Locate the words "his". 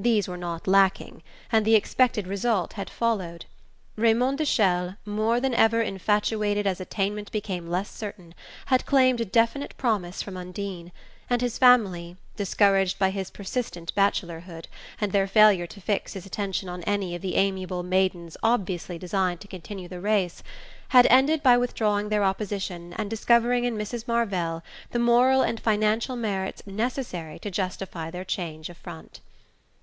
11.42-11.58, 13.10-13.32, 16.12-16.24